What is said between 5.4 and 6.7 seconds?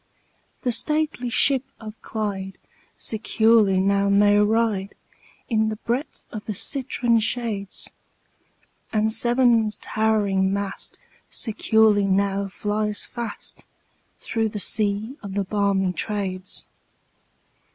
In the breath of the